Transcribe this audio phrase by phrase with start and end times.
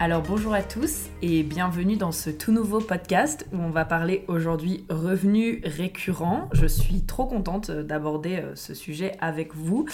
[0.00, 4.24] Alors bonjour à tous et bienvenue dans ce tout nouveau podcast où on va parler
[4.28, 6.48] aujourd'hui revenus récurrents.
[6.52, 9.86] Je suis trop contente d'aborder euh, ce sujet avec vous.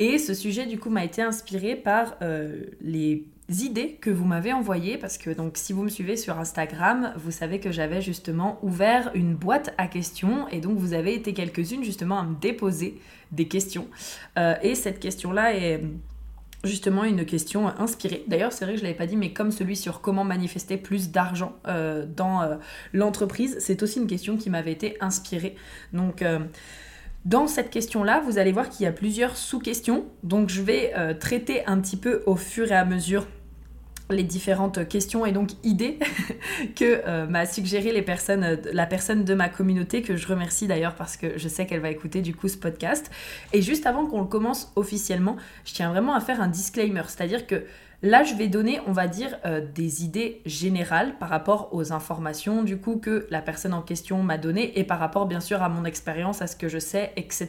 [0.00, 4.52] Et ce sujet du coup m'a été inspiré par euh, les idées que vous m'avez
[4.52, 8.58] envoyées parce que donc si vous me suivez sur Instagram, vous savez que j'avais justement
[8.62, 13.00] ouvert une boîte à questions et donc vous avez été quelques-unes justement à me déposer
[13.30, 13.86] des questions.
[14.36, 15.80] Euh, et cette question-là est
[16.64, 18.24] justement une question inspirée.
[18.26, 20.76] D'ailleurs, c'est vrai que je ne l'avais pas dit, mais comme celui sur comment manifester
[20.76, 22.56] plus d'argent euh, dans euh,
[22.92, 25.54] l'entreprise, c'est aussi une question qui m'avait été inspirée.
[25.92, 26.40] Donc, euh,
[27.24, 30.06] dans cette question-là, vous allez voir qu'il y a plusieurs sous-questions.
[30.22, 33.26] Donc, je vais traiter un petit peu au fur et à mesure
[34.10, 35.98] les différentes questions et donc idées
[36.76, 40.66] que euh, m'a suggéré les personnes, euh, la personne de ma communauté, que je remercie
[40.66, 43.10] d'ailleurs parce que je sais qu'elle va écouter du coup ce podcast.
[43.52, 47.46] Et juste avant qu'on le commence officiellement, je tiens vraiment à faire un disclaimer, c'est-à-dire
[47.46, 47.64] que
[48.02, 52.62] là je vais donner, on va dire, euh, des idées générales par rapport aux informations
[52.62, 55.68] du coup que la personne en question m'a données et par rapport bien sûr à
[55.68, 57.48] mon expérience, à ce que je sais, etc.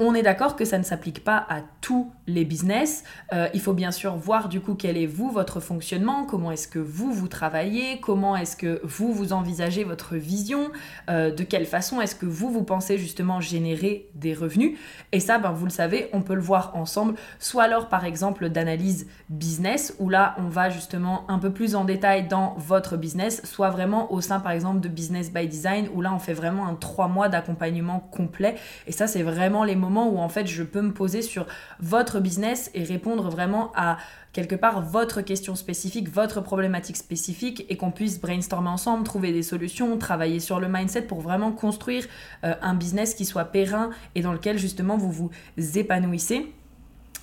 [0.00, 3.02] On est d'accord que ça ne s'applique pas à tous les business.
[3.32, 6.68] Euh, il faut bien sûr voir du coup quel est vous, votre fonctionnement, comment est-ce
[6.68, 10.70] que vous, vous travaillez, comment est-ce que vous, vous envisagez votre vision,
[11.10, 14.78] euh, de quelle façon est-ce que vous, vous pensez justement générer des revenus.
[15.10, 18.50] Et ça, ben, vous le savez, on peut le voir ensemble, soit alors par exemple
[18.50, 23.42] d'analyse business, où là, on va justement un peu plus en détail dans votre business,
[23.44, 26.68] soit vraiment au sein par exemple de Business by Design, où là, on fait vraiment
[26.68, 28.54] un trois mois d'accompagnement complet.
[28.86, 31.46] Et ça, c'est vraiment les moments où en fait je peux me poser sur
[31.80, 33.98] votre business et répondre vraiment à
[34.32, 39.42] quelque part votre question spécifique, votre problématique spécifique et qu'on puisse brainstormer ensemble, trouver des
[39.42, 42.04] solutions, travailler sur le mindset pour vraiment construire
[42.44, 45.30] euh, un business qui soit périn et dans lequel justement vous vous
[45.78, 46.52] épanouissez.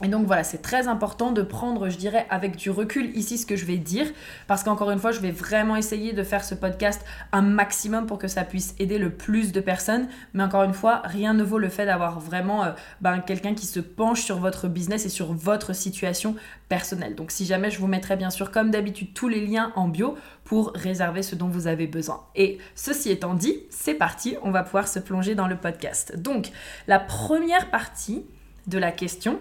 [0.03, 3.45] Et donc voilà, c'est très important de prendre, je dirais, avec du recul ici ce
[3.45, 4.06] que je vais dire,
[4.45, 8.17] parce qu'encore une fois, je vais vraiment essayer de faire ce podcast un maximum pour
[8.17, 10.09] que ça puisse aider le plus de personnes.
[10.33, 13.66] Mais encore une fois, rien ne vaut le fait d'avoir vraiment euh, ben, quelqu'un qui
[13.67, 16.35] se penche sur votre business et sur votre situation
[16.67, 17.16] personnelle.
[17.16, 20.17] Donc si jamais, je vous mettrai bien sûr, comme d'habitude, tous les liens en bio
[20.44, 22.25] pour réserver ce dont vous avez besoin.
[22.35, 26.17] Et ceci étant dit, c'est parti, on va pouvoir se plonger dans le podcast.
[26.17, 26.51] Donc,
[26.88, 28.25] la première partie
[28.67, 29.39] de la question,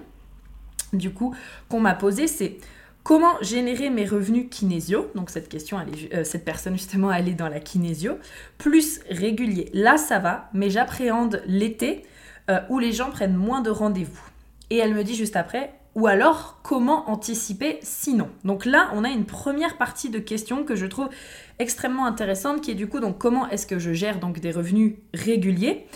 [0.98, 1.34] du coup
[1.68, 2.58] qu'on m'a posé, c'est
[3.02, 5.78] comment générer mes revenus kinésio Donc cette question,
[6.12, 8.18] euh, cette personne justement, elle est dans la kinésio,
[8.58, 9.70] plus régulier.
[9.72, 12.04] Là, ça va, mais j'appréhende l'été
[12.50, 14.22] euh, où les gens prennent moins de rendez-vous.
[14.70, 18.28] Et elle me dit juste après, ou alors comment anticiper sinon?
[18.44, 21.08] Donc là, on a une première partie de question que je trouve
[21.58, 24.94] extrêmement intéressante, qui est du coup donc comment est-ce que je gère donc des revenus
[25.12, 25.86] réguliers?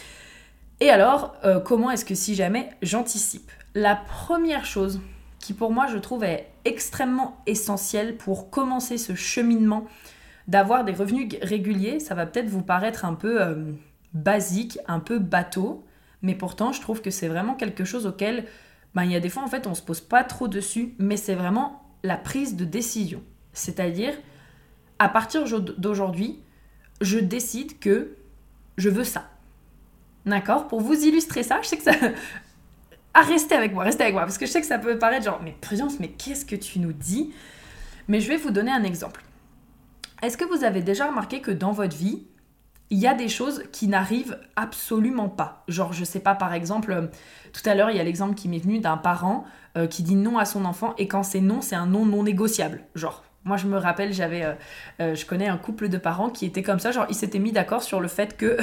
[0.80, 3.50] Et alors, euh, comment est-ce que si jamais j'anticipe?
[3.78, 5.00] La première chose
[5.38, 9.86] qui pour moi je trouve est extrêmement essentielle pour commencer ce cheminement
[10.48, 13.70] d'avoir des revenus réguliers, ça va peut-être vous paraître un peu euh,
[14.14, 15.84] basique, un peu bateau,
[16.22, 18.46] mais pourtant je trouve que c'est vraiment quelque chose auquel
[18.96, 21.16] ben, il y a des fois en fait on se pose pas trop dessus, mais
[21.16, 23.22] c'est vraiment la prise de décision.
[23.52, 24.14] C'est-à-dire,
[24.98, 25.44] à partir
[25.78, 26.40] d'aujourd'hui,
[27.00, 28.16] je décide que
[28.76, 29.28] je veux ça.
[30.26, 30.66] D'accord?
[30.66, 31.92] Pour vous illustrer ça, je sais que ça,
[33.20, 35.24] ah, restez avec moi, restez avec moi, parce que je sais que ça peut paraître
[35.24, 37.32] genre, mais Prudence, mais qu'est-ce que tu nous dis?
[38.06, 39.24] Mais je vais vous donner un exemple.
[40.22, 42.26] Est-ce que vous avez déjà remarqué que dans votre vie,
[42.90, 45.64] il y a des choses qui n'arrivent absolument pas?
[45.66, 47.06] Genre, je sais pas, par exemple, euh,
[47.52, 49.44] tout à l'heure, il y a l'exemple qui m'est venu d'un parent
[49.76, 52.22] euh, qui dit non à son enfant, et quand c'est non, c'est un non non
[52.22, 52.82] négociable.
[52.94, 54.56] Genre, moi, je me rappelle, j'avais,
[55.00, 57.52] euh, je connais un couple de parents qui étaient comme ça, genre, ils s'étaient mis
[57.52, 58.58] d'accord sur le fait que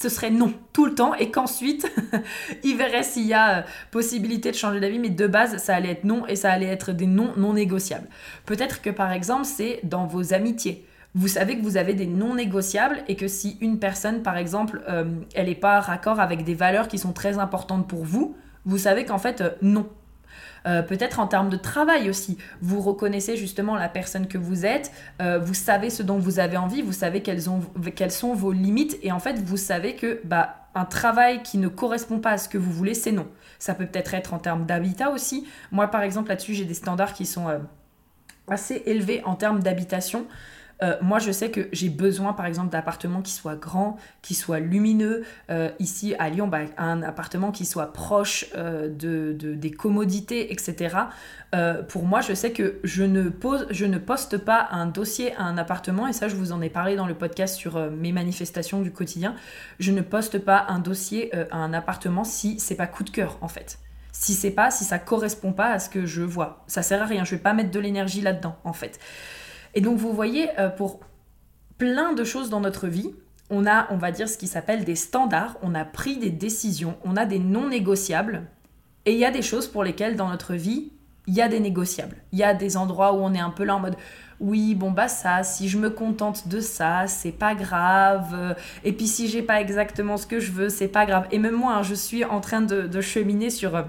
[0.00, 1.90] ce serait non tout le temps et qu'ensuite
[2.64, 5.90] il verrait s'il y a euh, possibilité de changer d'avis mais de base ça allait
[5.90, 8.08] être non et ça allait être des non non négociables.
[8.46, 10.86] Peut-être que par exemple c'est dans vos amitiés.
[11.14, 14.82] Vous savez que vous avez des non négociables et que si une personne par exemple
[14.88, 15.04] euh,
[15.34, 19.04] elle n'est pas raccord avec des valeurs qui sont très importantes pour vous, vous savez
[19.04, 19.88] qu'en fait euh, non
[20.66, 22.38] euh, peut-être en termes de travail aussi.
[22.60, 26.56] Vous reconnaissez justement la personne que vous êtes, euh, vous savez ce dont vous avez
[26.56, 27.60] envie, vous savez quelles, ont,
[27.94, 31.68] quelles sont vos limites et en fait vous savez que bah un travail qui ne
[31.68, 33.26] correspond pas à ce que vous voulez, c'est non.
[33.58, 35.46] Ça peut peut-être être en termes d'habitat aussi.
[35.70, 37.58] Moi, par exemple, là-dessus, j'ai des standards qui sont euh,
[38.48, 40.26] assez élevés en termes d'habitation.
[40.82, 44.58] Euh, moi, je sais que j'ai besoin, par exemple, d'appartements qui soient grands, qui soient
[44.58, 45.24] lumineux.
[45.50, 50.96] Euh, ici, à Lyon, bah, un appartement qui soit proche euh, de, des commodités, etc.
[51.88, 55.42] pour moi, je sais que je ne, pose, je ne poste pas un dossier à
[55.42, 58.80] un appartement, et ça, je vous en ai parlé dans le podcast sur mes manifestations
[58.80, 59.34] du quotidien.
[59.78, 63.38] Je ne poste pas un dossier à un appartement si c'est pas coup de cœur,
[63.42, 63.78] en fait
[64.12, 66.62] si c'est pas, si ça correspond pas à ce que je vois.
[66.66, 69.00] Ça sert à rien, je vais pas mettre de l'énergie là-dedans, en fait.
[69.74, 71.00] Et donc vous voyez, euh, pour
[71.78, 73.10] plein de choses dans notre vie,
[73.50, 76.96] on a, on va dire, ce qui s'appelle des standards, on a pris des décisions,
[77.04, 78.42] on a des non négociables,
[79.04, 80.92] et il y a des choses pour lesquelles dans notre vie,
[81.26, 82.16] il y a des négociables.
[82.32, 83.96] Il y a des endroits où on est un peu là en mode
[84.40, 88.56] oui, bon bah ça, si je me contente de ça, c'est pas grave.
[88.82, 91.28] Et puis si j'ai pas exactement ce que je veux, c'est pas grave.
[91.30, 93.82] Et même moi, hein, je suis en train de, de cheminer sur euh,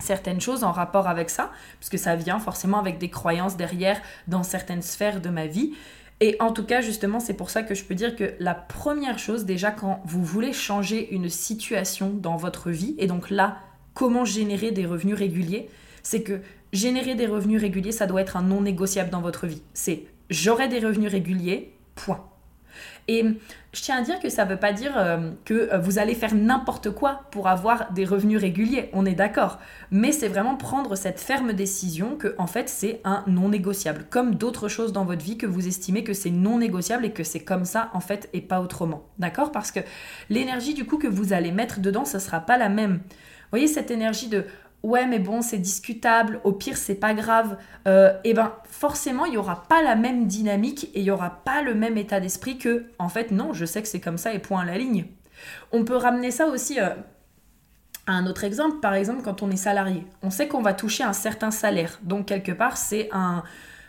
[0.00, 4.42] certaines choses en rapport avec ça, puisque ça vient forcément avec des croyances derrière dans
[4.42, 5.72] certaines sphères de ma vie.
[6.20, 9.18] Et en tout cas, justement, c'est pour ça que je peux dire que la première
[9.18, 13.56] chose, déjà, quand vous voulez changer une situation dans votre vie, et donc là,
[13.94, 15.70] comment générer des revenus réguliers,
[16.02, 16.40] c'est que
[16.72, 19.62] générer des revenus réguliers, ça doit être un non négociable dans votre vie.
[19.72, 22.24] C'est j'aurai des revenus réguliers, point.
[23.08, 23.24] Et
[23.72, 26.14] je tiens à dire que ça ne veut pas dire euh, que euh, vous allez
[26.14, 29.58] faire n'importe quoi pour avoir des revenus réguliers, on est d'accord.
[29.90, 34.34] Mais c'est vraiment prendre cette ferme décision que en fait c'est un non négociable, comme
[34.34, 37.44] d'autres choses dans votre vie que vous estimez que c'est non négociable et que c'est
[37.44, 39.04] comme ça en fait et pas autrement.
[39.18, 39.52] D'accord?
[39.52, 39.80] Parce que
[40.30, 42.94] l'énergie du coup que vous allez mettre dedans, ça sera pas la même.
[42.94, 44.44] Vous voyez cette énergie de
[44.82, 49.24] ouais mais bon c'est discutable, au pire c'est pas grave, et euh, eh ben forcément
[49.24, 52.20] il y aura pas la même dynamique et il y aura pas le même état
[52.20, 54.78] d'esprit que en fait non je sais que c'est comme ça et point à la
[54.78, 55.06] ligne.
[55.72, 56.90] On peut ramener ça aussi euh,
[58.06, 61.04] à un autre exemple, par exemple quand on est salarié, on sait qu'on va toucher
[61.04, 63.42] un certain salaire, donc quelque part c'est un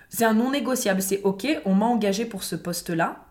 [0.09, 3.25] c'est un non négociable, c'est ok on m'a engagé pour ce poste là,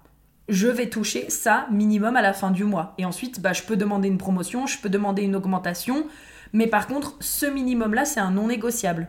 [0.50, 2.94] je vais toucher ça minimum à la fin du mois.
[2.98, 6.06] Et ensuite, bah, je peux demander une promotion, je peux demander une augmentation,
[6.52, 9.08] mais par contre, ce minimum-là, c'est un non négociable.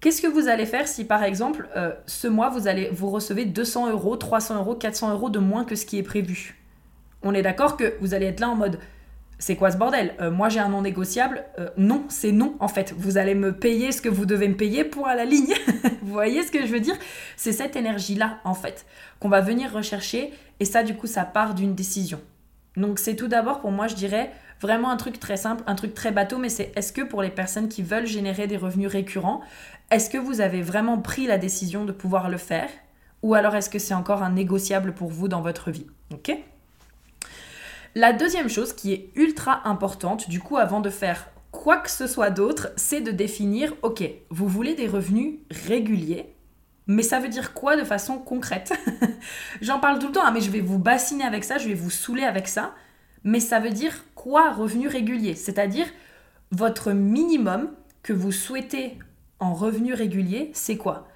[0.00, 3.44] Qu'est-ce que vous allez faire si, par exemple, euh, ce mois, vous, allez, vous recevez
[3.44, 6.56] 200 euros, 300 euros, 400 euros de moins que ce qui est prévu?
[7.22, 8.78] On est d'accord que vous allez être là en mode
[9.40, 10.14] c'est quoi ce bordel?
[10.20, 11.44] Euh, Moi j'ai un non négociable.
[11.58, 12.92] Euh, non, c'est non en fait.
[12.96, 15.54] Vous allez me payer ce que vous devez me payer pour à la ligne.
[16.02, 16.96] vous voyez ce que je veux dire?
[17.36, 18.84] C'est cette énergie-là en fait
[19.20, 22.20] qu'on va venir rechercher et ça du coup ça part d'une décision.
[22.78, 24.30] Donc c'est tout d'abord pour moi je dirais
[24.60, 27.30] Vraiment un truc très simple, un truc très bateau, mais c'est est-ce que pour les
[27.30, 29.40] personnes qui veulent générer des revenus récurrents,
[29.90, 32.68] est-ce que vous avez vraiment pris la décision de pouvoir le faire?
[33.22, 35.86] Ou alors est-ce que c'est encore un négociable pour vous dans votre vie?
[36.12, 36.36] Ok?
[37.94, 42.06] La deuxième chose qui est ultra importante, du coup, avant de faire quoi que ce
[42.06, 46.26] soit d'autre, c'est de définir, ok, vous voulez des revenus réguliers,
[46.88, 48.72] mais ça veut dire quoi de façon concrète
[49.60, 51.74] J'en parle tout le temps, hein, mais je vais vous bassiner avec ça, je vais
[51.74, 52.74] vous saouler avec ça
[53.24, 55.34] mais ça veut dire quoi revenu régulier?
[55.34, 55.86] C'est-à-dire
[56.50, 57.70] votre minimum
[58.02, 58.98] que vous souhaitez
[59.40, 61.08] en revenu régulier, c'est quoi?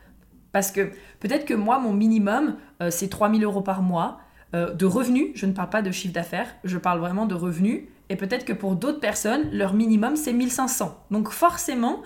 [0.52, 4.20] Parce que peut-être que moi, mon minimum, euh, c'est 3000 euros par mois
[4.54, 5.30] euh, de revenus.
[5.34, 7.84] Je ne parle pas de chiffre d'affaires, je parle vraiment de revenus.
[8.10, 11.06] Et peut-être que pour d'autres personnes, leur minimum, c'est 1500.
[11.10, 12.02] Donc forcément,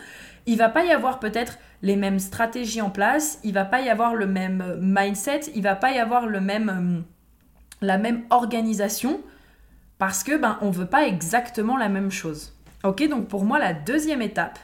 [0.47, 3.89] il va pas y avoir peut-être les mêmes stratégies en place, il va pas y
[3.89, 7.05] avoir le même euh, mindset, il va pas y avoir même,
[7.81, 9.21] la même organisation
[9.99, 12.55] parce que ben on veut pas exactement la même chose.
[12.85, 14.59] OK Donc pour moi la deuxième étape,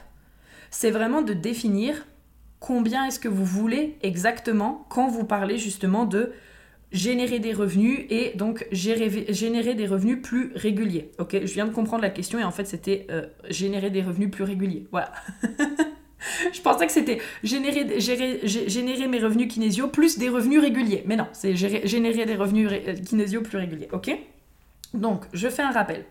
[0.69, 2.05] c'est vraiment de définir
[2.59, 6.33] combien est-ce que vous voulez exactement quand vous parlez justement de
[6.93, 11.11] générer des revenus et donc générer, des revenus plus réguliers.
[11.19, 14.31] Ok, je viens de comprendre la question et en fait c'était euh, générer des revenus
[14.31, 14.87] plus réguliers.
[14.91, 15.11] Voilà.
[16.53, 21.03] je pensais que c'était générer, générer, mes revenus kinésio plus des revenus réguliers.
[21.05, 22.69] Mais non, c'est générer des revenus
[23.05, 23.89] kinésio plus réguliers.
[23.91, 24.15] Ok
[24.93, 26.05] donc, je fais un rappel.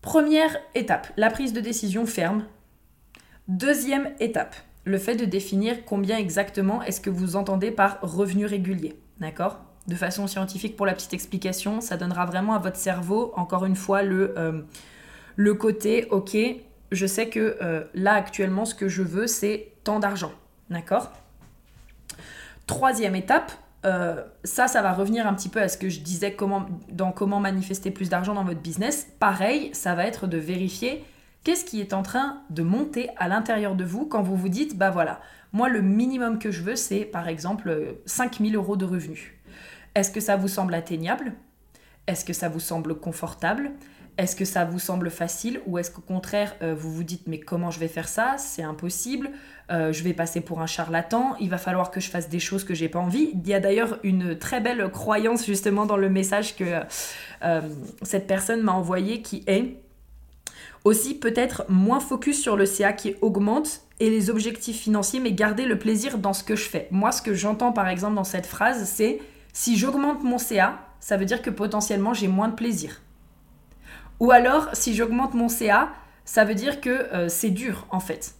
[0.00, 2.44] Première étape, la prise de décision ferme.
[3.48, 8.96] Deuxième étape, le fait de définir combien exactement est-ce que vous entendez par revenu régulier.
[9.22, 9.60] D'accord?
[9.86, 13.76] De façon scientifique, pour la petite explication, ça donnera vraiment à votre cerveau, encore une
[13.76, 16.36] fois, le, euh, côté, ok,
[16.90, 20.32] je sais que euh, là actuellement, ce que je veux, c'est tant d'argent.
[20.70, 21.12] D'accord?
[22.66, 23.52] Troisième étape,
[23.84, 27.12] euh, ça, ça va revenir un petit peu à ce que je disais comment, dans
[27.12, 29.06] comment manifester plus d'argent dans votre business.
[29.20, 31.04] Pareil, ça va être de vérifier
[31.44, 34.76] qu'est-ce qui est en train de monter à l'intérieur de vous quand vous vous dites,
[34.76, 35.20] bah voilà,
[35.52, 39.32] moi le minimum que je veux, c'est par exemple 5000 euros de revenus.
[39.94, 41.34] Est-ce que ça vous semble atteignable?
[42.06, 43.72] Est-ce que ça vous semble confortable?
[44.18, 45.60] Est-ce que ça vous semble facile?
[45.66, 48.36] Ou est-ce qu'au contraire, euh, vous vous dites mais comment je vais faire ça?
[48.36, 49.30] C'est impossible.
[49.70, 51.34] Euh, je vais passer pour un charlatan.
[51.40, 53.30] Il va falloir que je fasse des choses que j'ai pas envie.
[53.32, 56.82] Il y a d'ailleurs une très belle croyance justement dans le message que
[57.42, 57.60] euh,
[58.02, 59.81] cette personne m'a envoyé qui est
[60.84, 65.64] aussi peut-être moins focus sur le CA qui augmente et les objectifs financiers, mais garder
[65.64, 66.88] le plaisir dans ce que je fais.
[66.90, 69.20] Moi, ce que j'entends par exemple dans cette phrase, c'est
[69.52, 73.00] si j'augmente mon CA, ça veut dire que potentiellement j'ai moins de plaisir.
[74.20, 75.92] Ou alors, si j'augmente mon CA,
[76.24, 78.34] ça veut dire que euh, c'est dur en fait.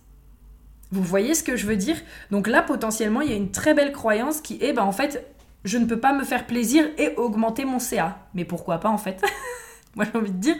[0.90, 1.96] Vous voyez ce que je veux dire?
[2.30, 5.26] Donc là, potentiellement, il y a une très belle croyance qui est, bah en fait,
[5.64, 8.18] je ne peux pas me faire plaisir et augmenter mon CA.
[8.34, 9.22] Mais pourquoi pas en fait?
[9.96, 10.56] Moi, j'ai envie de dire,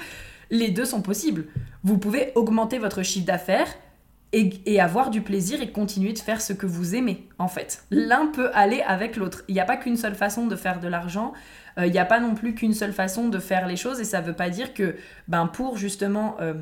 [0.52, 1.46] les deux sont possibles.
[1.82, 3.74] Vous pouvez augmenter votre chiffre d'affaires
[4.34, 7.84] et, avoir du plaisir et continuer de faire ce que vous aimez, en fait.
[7.90, 9.42] L'un peut aller avec l'autre.
[9.48, 11.32] Il n'y a pas qu'une seule façon de faire de l'argent.
[11.78, 14.00] Euh, il n'y a pas non plus qu'une seule façon de faire les choses.
[14.00, 14.96] Et ça ne veut pas dire que
[15.28, 16.54] ben, pour justement euh,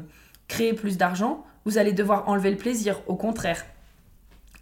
[0.49, 3.01] créer plus d'argent, vous allez devoir enlever le plaisir.
[3.07, 3.65] Au contraire,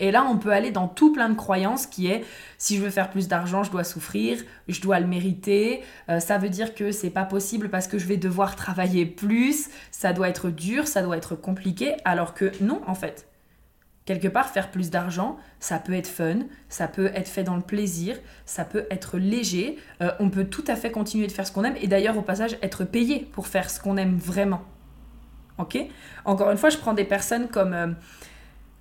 [0.00, 2.24] et là, on peut aller dans tout plein de croyances qui est
[2.56, 4.38] si je veux faire plus d'argent, je dois souffrir,
[4.68, 5.82] je dois le mériter.
[6.08, 9.68] Euh, ça veut dire que c'est pas possible parce que je vais devoir travailler plus,
[9.90, 11.96] ça doit être dur, ça doit être compliqué.
[12.04, 13.26] Alors que non, en fait.
[14.04, 16.38] Quelque part, faire plus d'argent, ça peut être fun,
[16.70, 19.76] ça peut être fait dans le plaisir, ça peut être léger.
[20.00, 22.22] Euh, on peut tout à fait continuer de faire ce qu'on aime et d'ailleurs, au
[22.22, 24.62] passage, être payé pour faire ce qu'on aime vraiment.
[25.58, 25.76] Ok?
[26.24, 27.74] Encore une fois, je prends des personnes comme.
[27.74, 27.88] Euh,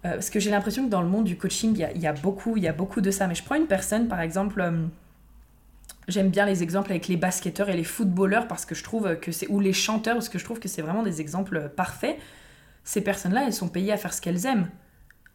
[0.06, 2.58] euh, parce que j'ai l'impression que dans le monde du coaching, il y a, beaucoup,
[2.58, 3.28] y a beaucoup de ça.
[3.28, 4.86] Mais je prends une personne, par exemple, euh,
[6.08, 9.32] j'aime bien les exemples avec les basketteurs et les footballeurs parce que je trouve que
[9.32, 12.18] c'est ou les chanteurs parce que je trouve que c'est vraiment des exemples parfaits.
[12.84, 14.70] Ces personnes-là, elles sont payées à faire ce qu'elles aiment.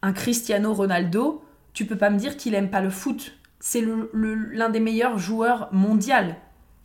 [0.01, 3.39] Un Cristiano Ronaldo, tu peux pas me dire qu'il aime pas le foot.
[3.61, 6.37] C'est l'un des meilleurs joueurs mondial.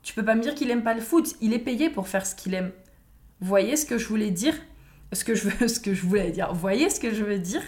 [0.04, 1.36] Tu peux pas me dire qu'il aime pas le foot.
[1.42, 2.72] Il est payé pour faire ce qu'il aime.
[3.40, 4.56] Vous voyez ce que je voulais dire?
[5.14, 5.68] Ce que je veux,
[6.04, 6.54] voulais dire.
[6.54, 7.64] Vous voyez ce que je veux dire?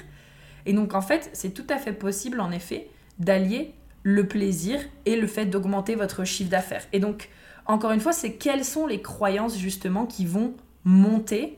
[0.65, 5.15] Et donc en fait, c'est tout à fait possible en effet d'allier le plaisir et
[5.15, 6.86] le fait d'augmenter votre chiffre d'affaires.
[6.93, 7.29] Et donc
[7.65, 10.53] encore une fois, c'est quelles sont les croyances justement qui vont
[10.84, 11.58] monter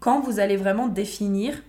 [0.00, 1.62] quand vous allez vraiment définir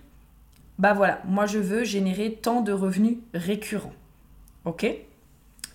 [0.78, 3.94] bah voilà, moi je veux générer tant de revenus récurrents.
[4.64, 4.86] OK?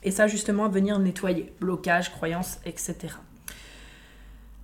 [0.04, 3.16] Et ça justement venir nettoyer blocage, croyances, etc.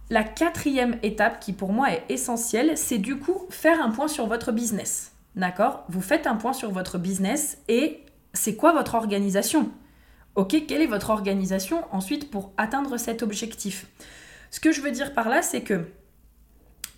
[0.10, 4.26] La quatrième étape qui pour moi est essentielle, c'est du coup faire un point sur
[4.28, 5.12] votre business.
[5.36, 5.84] D'accord?
[5.90, 9.70] Vous faites un point sur votre business et c'est quoi votre organisation?
[10.36, 13.88] Ok, quelle est votre organisation ensuite pour atteindre cet objectif?
[14.50, 15.86] Ce que je veux dire par là, c'est que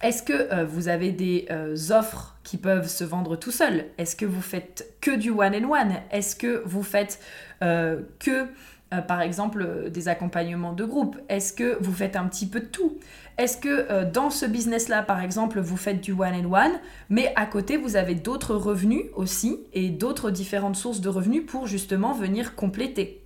[0.02, 3.86] est-ce que euh, vous avez des euh, offres qui peuvent se vendre tout seul?
[3.98, 7.20] Est-ce que vous faites que du one-and-one Est-ce que vous faites
[7.64, 8.48] euh, que
[8.92, 11.16] euh, par exemple euh, des accompagnements de groupe.
[11.30, 12.98] Est-ce que vous faites un petit peu de tout?
[13.38, 16.72] Est-ce que euh, dans ce business-là, par exemple, vous faites du one-and-one,
[17.08, 21.68] mais à côté, vous avez d'autres revenus aussi et d'autres différentes sources de revenus pour
[21.68, 23.24] justement venir compléter?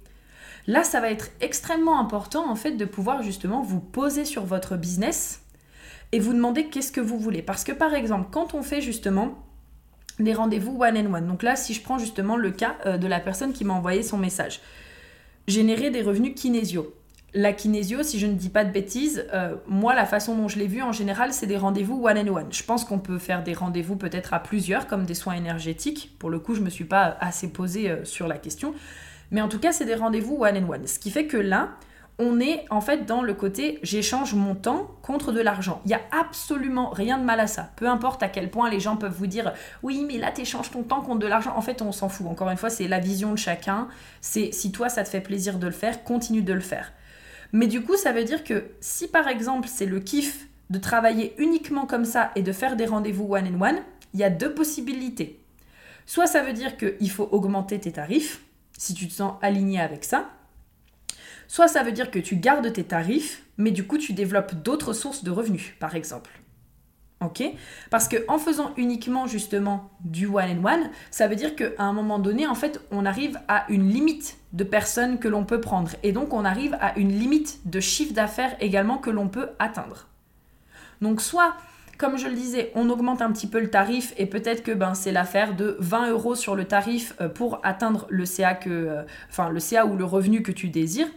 [0.68, 4.76] Là, ça va être extrêmement important en fait de pouvoir justement vous poser sur votre
[4.76, 5.44] business
[6.12, 7.42] et vous demander qu'est-ce que vous voulez.
[7.42, 9.36] Parce que par exemple, quand on fait justement
[10.20, 13.64] des rendez-vous one-and-one, donc là, si je prends justement le cas de la personne qui
[13.64, 14.60] m'a envoyé son message,
[15.48, 16.94] générer des revenus kinésio.
[17.36, 20.60] La kinésio, si je ne dis pas de bêtises, euh, moi, la façon dont je
[20.60, 22.52] l'ai vu en général, c'est des rendez-vous one-on-one.
[22.52, 26.16] Je pense qu'on peut faire des rendez-vous peut-être à plusieurs, comme des soins énergétiques.
[26.20, 28.76] Pour le coup, je ne me suis pas assez posée euh, sur la question.
[29.32, 30.86] Mais en tout cas, c'est des rendez-vous one-on-one.
[30.86, 31.72] Ce qui fait que là,
[32.20, 35.82] on est en fait dans le côté j'échange mon temps contre de l'argent.
[35.86, 37.72] Il n'y a absolument rien de mal à ça.
[37.76, 40.70] Peu importe à quel point les gens peuvent vous dire oui, mais là tu échanges
[40.70, 41.54] ton temps contre de l'argent.
[41.56, 42.28] En fait, on s'en fout.
[42.28, 43.88] Encore une fois, c'est la vision de chacun.
[44.22, 46.94] C'est si toi ça te fait plaisir de le faire, continue de le faire.
[47.52, 51.36] Mais du coup, ça veut dire que si par exemple c'est le kiff de travailler
[51.38, 53.80] uniquement comme ça et de faire des rendez-vous one and one,
[54.14, 55.40] il y a deux possibilités.
[56.06, 58.42] Soit ça veut dire qu'il faut augmenter tes tarifs
[58.78, 60.30] si tu te sens aligné avec ça
[61.54, 64.92] Soit ça veut dire que tu gardes tes tarifs, mais du coup tu développes d'autres
[64.92, 66.32] sources de revenus, par exemple.
[67.22, 67.44] Ok?
[67.92, 71.94] Parce que en faisant uniquement justement du one and one, ça veut dire qu'à un
[71.94, 75.92] moment donné, en fait, on arrive à une limite de personnes que l'on peut prendre.
[76.02, 80.08] Et donc on arrive à une limite de chiffre d'affaires également que l'on peut atteindre.
[81.02, 81.54] Donc soit
[82.00, 84.96] comme je le disais, on augmente un petit peu le tarif et peut-être que ben,
[84.96, 89.04] c'est l'affaire de 20 euros sur le tarif euh, pour atteindre le CA, que, euh,
[89.30, 91.10] enfin, le CA ou le revenu que tu désires.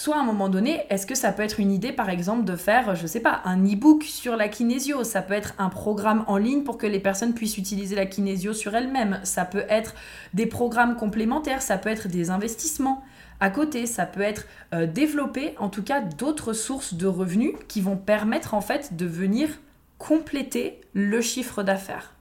[0.00, 2.56] Soit à un moment donné, est-ce que ça peut être une idée, par exemple, de
[2.56, 6.38] faire, je sais pas, un e-book sur la kinésio Ça peut être un programme en
[6.38, 9.20] ligne pour que les personnes puissent utiliser la kinésio sur elles-mêmes.
[9.24, 9.94] Ça peut être
[10.32, 13.04] des programmes complémentaires, ça peut être des investissements.
[13.40, 17.82] à côté, ça peut être euh, développer en tout cas d'autres sources de revenus qui
[17.82, 19.50] vont permettre en fait de venir
[19.98, 22.14] compléter le chiffre d'affaires.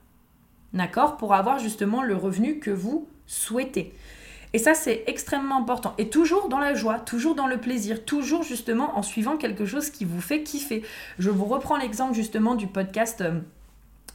[0.73, 1.15] D'accord?
[1.15, 3.93] Pour avoir justement le revenu que vous souhaitez.
[4.53, 5.93] Et ça, c'est extrêmement important.
[5.97, 9.89] Et toujours dans la joie, toujours dans le plaisir, toujours justement en suivant quelque chose
[9.91, 10.83] qui vous fait kiffer.
[11.19, 13.39] Je vous reprends l'exemple justement du podcast euh,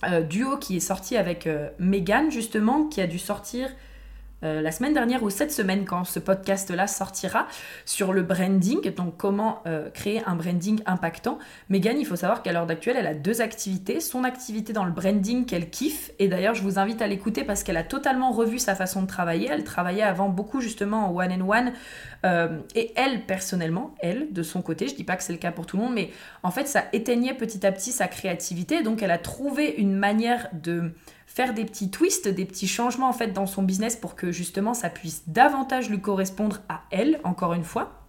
[0.05, 3.71] euh, Duo qui est sorti avec euh, Megan, justement, qui a dû sortir
[4.45, 7.47] euh, la semaine dernière ou cette semaine quand ce podcast-là sortira
[7.85, 11.39] sur le branding, donc comment euh, créer un branding impactant.
[11.69, 14.01] Megan, il faut savoir qu'à l'heure d'actuelle, elle a deux activités.
[14.01, 17.63] Son activité dans le branding qu'elle kiffe, et d'ailleurs je vous invite à l'écouter parce
[17.63, 19.49] qu'elle a totalement revu sa façon de travailler.
[19.51, 21.73] Elle travaillait avant beaucoup justement en one and one.
[22.25, 25.53] Euh, et elle, personnellement, elle, de son côté, je dis pas que c'est le cas
[25.53, 26.11] pour tout le monde, mais
[26.43, 28.83] en fait, ça éteignait petit à petit sa créativité.
[28.83, 30.93] Donc, elle a trouvé une manière de
[31.27, 34.73] faire des petits twists, des petits changements en fait dans son business pour que justement
[34.73, 38.04] ça puisse davantage lui correspondre à elle, encore une fois,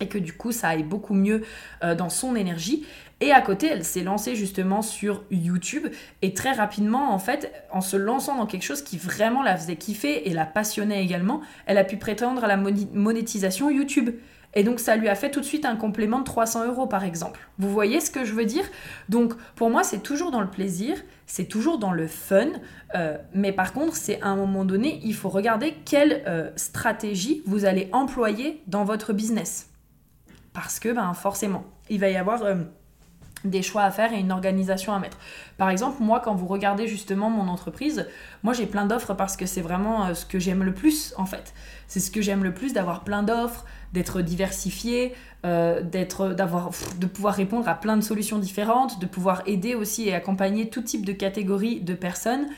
[0.00, 1.42] et que du coup ça aille beaucoup mieux
[1.82, 2.84] euh, dans son énergie.
[3.20, 5.88] Et à côté, elle s'est lancée justement sur YouTube
[6.22, 9.74] et très rapidement, en fait, en se lançant dans quelque chose qui vraiment la faisait
[9.74, 14.10] kiffer et la passionnait également, elle a pu prétendre à la monétisation YouTube.
[14.54, 17.04] Et donc ça lui a fait tout de suite un complément de 300 euros par
[17.04, 17.40] exemple.
[17.58, 18.64] Vous voyez ce que je veux dire?
[19.08, 22.48] Donc pour moi c'est toujours dans le plaisir, c'est toujours dans le fun,
[22.94, 27.42] euh, mais par contre c'est à un moment donné il faut regarder quelle euh, stratégie
[27.46, 29.67] vous allez employer dans votre business.
[30.52, 32.42] Parce que ben, forcément il va y avoir...
[32.42, 32.54] Euh,
[33.44, 35.18] des choix à faire et une organisation à mettre.
[35.56, 38.08] Par exemple, moi, quand vous regardez justement mon entreprise,
[38.42, 41.54] moi j'ai plein d'offres parce que c'est vraiment ce que j'aime le plus en fait.
[41.86, 45.14] C'est ce que j'aime le plus d'avoir plein d'offres, d'être diversifié,
[45.46, 50.14] euh, d'avoir, de pouvoir répondre à plein de solutions différentes, de pouvoir aider aussi et
[50.14, 52.48] accompagner tout type de catégories de personnes.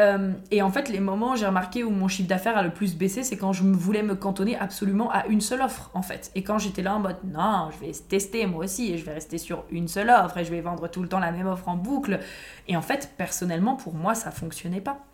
[0.00, 2.96] Euh, et en fait, les moments, j'ai remarqué où mon chiffre d'affaires a le plus
[2.96, 6.30] baissé, c'est quand je voulais me cantonner absolument à une seule offre, en fait.
[6.34, 9.12] Et quand j'étais là en mode, non, je vais tester moi aussi, et je vais
[9.12, 11.68] rester sur une seule offre, et je vais vendre tout le temps la même offre
[11.68, 12.20] en boucle.
[12.68, 15.04] Et en fait, personnellement, pour moi, ça fonctionnait pas.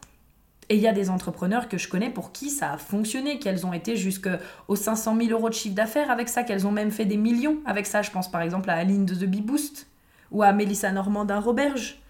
[0.69, 3.65] Et il y a des entrepreneurs que je connais pour qui ça a fonctionné, qu'elles
[3.65, 7.07] ont été jusqu'aux 500 000 euros de chiffre d'affaires avec ça, qu'elles ont même fait
[7.07, 8.03] des millions avec ça.
[8.03, 9.87] Je pense par exemple à Aline de The Bee Boost
[10.31, 12.03] ou à Mélissa Normandin Roberge.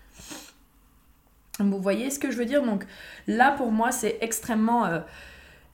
[1.58, 2.62] Vous voyez ce que je veux dire?
[2.62, 2.84] Donc
[3.26, 5.00] là, pour moi, c'est extrêmement, euh,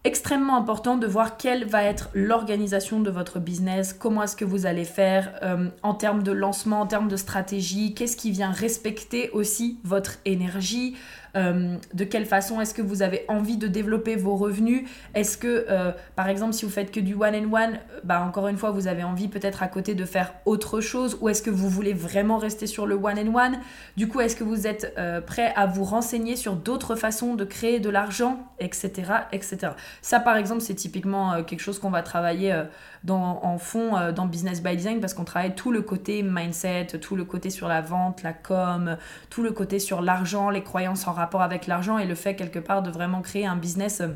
[0.04, 4.66] extrêmement important de voir quelle va être l'organisation de votre business, comment est-ce que vous
[4.66, 9.30] allez faire euh, en termes de lancement, en termes de stratégie, qu'est-ce qui vient respecter
[9.30, 10.96] aussi votre énergie,
[11.36, 14.88] euh, de quelle façon est-ce que vous avez envie de développer vos revenus?
[15.14, 18.48] Est-ce que, euh, par exemple, si vous faites que du one and one, bah encore
[18.48, 21.50] une fois, vous avez envie peut-être à côté de faire autre chose ou est-ce que
[21.50, 23.58] vous voulez vraiment rester sur le one and one?
[23.96, 27.44] Du coup, est-ce que vous êtes euh, prêt à vous renseigner sur d'autres façons de
[27.44, 28.92] créer de l'argent, etc.,
[29.32, 29.72] etc.
[30.02, 32.62] Ça, par exemple, c'est typiquement quelque chose qu'on va travailler
[33.08, 37.24] en fond dans Business by Design parce qu'on travaille tout le côté mindset, tout le
[37.24, 38.96] côté sur la vente, la com,
[39.30, 42.36] tout le côté sur l'argent, les croyances en rapport rapport avec l'argent et le fait
[42.36, 44.08] quelque part de vraiment créer un business euh,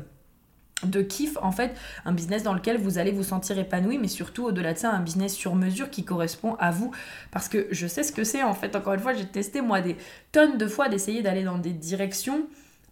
[0.83, 4.45] de kiff en fait, un business dans lequel vous allez vous sentir épanoui, mais surtout
[4.45, 6.91] au-delà de ça, un business sur mesure qui correspond à vous.
[7.31, 9.81] Parce que je sais ce que c'est en fait, encore une fois, j'ai testé moi
[9.81, 9.97] des
[10.31, 12.47] tonnes de fois d'essayer d'aller dans des directions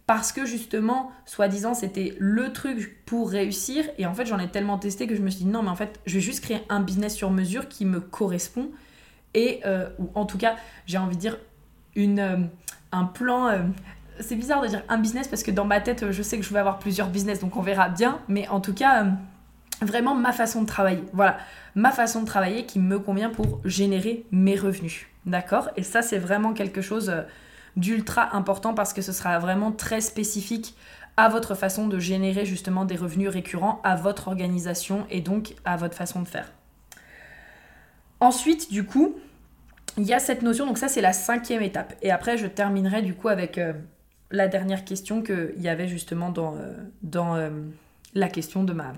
[0.06, 3.84] parce que justement, soi-disant, c'était le truc pour réussir.
[3.98, 5.76] Et en fait, j'en ai tellement testé que je me suis dit non, mais en
[5.76, 8.70] fait, je vais juste créer un business sur mesure qui me correspond.
[9.34, 11.36] Et, euh, ou en tout cas, j'ai envie de dire,
[11.94, 12.36] une, euh,
[12.92, 13.48] un plan
[14.20, 16.52] c'est bizarre de dire un business parce que dans ma tête, je sais que je
[16.52, 18.20] vais avoir plusieurs business, donc on verra bien.
[18.28, 19.10] Mais en tout cas, euh,
[19.82, 21.04] vraiment ma façon de travailler.
[21.12, 21.38] Voilà,
[21.74, 25.06] ma façon de travailler qui me convient pour générer mes revenus.
[25.26, 25.70] D'accord?
[25.76, 27.22] Et ça, c'est vraiment quelque chose euh,
[27.76, 30.74] d'ultra important parce que ce sera vraiment très spécifique
[31.16, 35.76] à votre façon de générer justement des revenus récurrents, à votre organisation et donc à
[35.76, 36.52] votre façon de faire.
[38.20, 39.16] Ensuite, du coup,
[39.96, 41.94] il y a cette notion, donc ça c'est la cinquième étape.
[42.02, 43.72] Et après, je terminerai du coup avec euh,
[44.30, 46.74] la dernière question qu'il y avait justement dans, euh,
[47.14, 47.50] euh,
[48.14, 48.92] la question de, ma,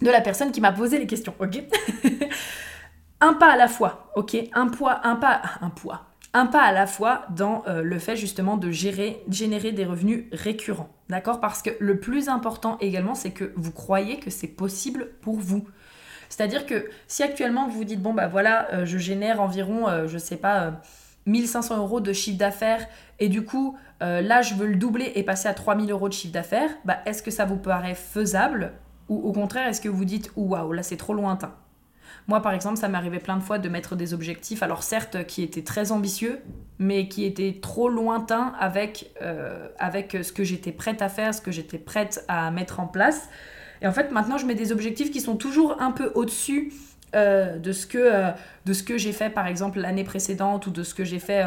[0.00, 1.62] de la personne qui m'a posé les questions, ok?
[3.20, 4.36] Un pas à la fois, ok?
[4.52, 5.42] Un poids, un pas,
[6.34, 10.90] un pas à la fois dans euh, le fait justement de générer des revenus récurrents,
[11.08, 11.40] d'accord?
[11.40, 15.64] Parce que le plus important également, c'est que vous croyez que c'est possible pour vous.
[16.28, 20.38] C'est-à-dire que si actuellement vous vous dites, bon bah voilà, je génère environ, je sais
[20.38, 20.80] pas,
[21.26, 22.86] 1500 euros de chiffre d'affaires
[23.18, 26.14] et du coup euh, là je veux le doubler et passer à 3000 euros de
[26.14, 28.72] chiffre d'affaires, bah, est-ce que ça vous paraît faisable
[29.08, 31.54] ou au contraire est-ce que vous dites waouh là c'est trop lointain
[32.28, 35.42] moi, par exemple, ça arrivé plein de fois de mettre des objectifs, alors certes, qui
[35.42, 36.40] étaient très ambitieux,
[36.78, 41.40] mais qui étaient trop lointains avec, euh, avec ce que j'étais prête à faire, ce
[41.40, 43.28] que j'étais prête à mettre en place.
[43.80, 46.72] Et en fait, maintenant, je mets des objectifs qui sont toujours un peu au-dessus
[47.14, 48.30] euh, de ce que, euh,
[48.64, 51.46] de ce que j'ai fait, par exemple, l'année précédente ou de ce que j'ai fait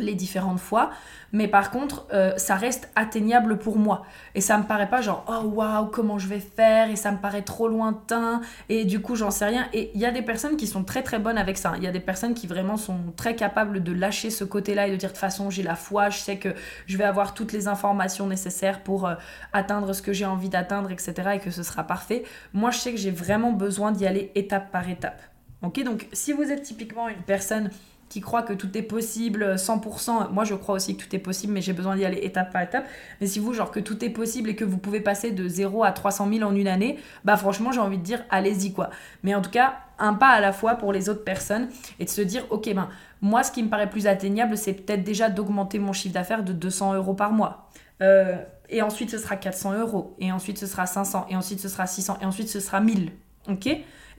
[0.00, 0.90] les différentes fois,
[1.32, 4.04] mais par contre, euh, ça reste atteignable pour moi.
[4.34, 7.18] Et ça me paraît pas genre, oh waouh, comment je vais faire, et ça me
[7.18, 9.68] paraît trop lointain, et du coup, j'en sais rien.
[9.72, 11.74] Et il y a des personnes qui sont très très bonnes avec ça.
[11.76, 14.90] Il y a des personnes qui vraiment sont très capables de lâcher ce côté-là et
[14.90, 16.54] de dire, de toute façon, j'ai la foi, je sais que
[16.86, 19.14] je vais avoir toutes les informations nécessaires pour euh,
[19.52, 22.24] atteindre ce que j'ai envie d'atteindre, etc., et que ce sera parfait.
[22.52, 25.20] Moi, je sais que j'ai vraiment besoin d'y aller étape par étape.
[25.62, 27.70] Ok, donc si vous êtes typiquement une personne
[28.10, 30.32] qui croit que tout est possible 100%.
[30.32, 32.60] Moi, je crois aussi que tout est possible, mais j'ai besoin d'y aller étape par
[32.60, 32.84] étape.
[33.20, 35.84] Mais si vous, genre, que tout est possible et que vous pouvez passer de 0
[35.84, 38.90] à 300 000 en une année, bah franchement, j'ai envie de dire, allez-y, quoi.
[39.22, 41.68] Mais en tout cas, un pas à la fois pour les autres personnes
[42.00, 42.88] et de se dire, ok, ben,
[43.22, 46.52] moi, ce qui me paraît plus atteignable, c'est peut-être déjà d'augmenter mon chiffre d'affaires de
[46.52, 47.70] 200 euros par mois.
[48.02, 48.36] Euh,
[48.70, 50.16] et ensuite, ce sera 400 euros.
[50.18, 51.26] Et ensuite, ce sera 500.
[51.30, 52.18] Et ensuite, ce sera 600.
[52.22, 53.12] Et ensuite, ce sera 1000.
[53.48, 53.68] Ok?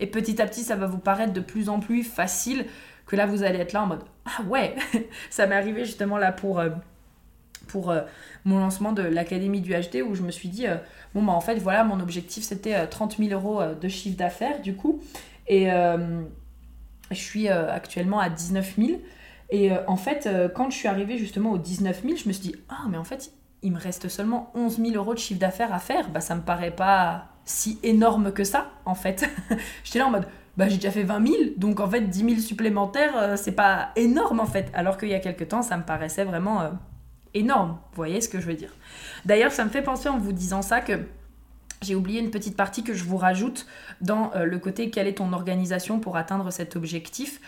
[0.02, 2.66] Et petit à petit, ça va vous paraître de plus en plus facile
[3.12, 4.74] que là vous allez être là en mode ah ouais
[5.30, 6.70] ça m'est arrivé justement là pour euh,
[7.68, 8.02] pour euh,
[8.46, 10.78] mon lancement de l'académie du HD où je me suis dit euh,
[11.14, 14.76] bon bah en fait voilà mon objectif c'était 30 000 euros de chiffre d'affaires du
[14.76, 15.02] coup
[15.48, 19.02] et je suis actuellement à 19 000
[19.50, 22.56] et en fait quand je suis arrivée justement aux 19 000 je me suis dit
[22.70, 25.80] ah mais en fait il me reste seulement 11 000 euros de chiffre d'affaires à
[25.80, 29.30] faire bah ça me paraît pas si énorme que ça en fait.
[29.84, 32.40] J'étais là en mode bah, j'ai déjà fait 20 000, donc en fait 10 000
[32.40, 34.70] supplémentaires, euh, c'est pas énorme en fait.
[34.74, 36.70] Alors qu'il y a quelques temps, ça me paraissait vraiment euh,
[37.34, 37.70] énorme.
[37.92, 38.74] Vous voyez ce que je veux dire?
[39.26, 41.00] D'ailleurs, ça me fait penser en vous disant ça que
[41.82, 43.66] j'ai oublié une petite partie que je vous rajoute
[44.02, 47.40] dans euh, le côté quelle est ton organisation pour atteindre cet objectif?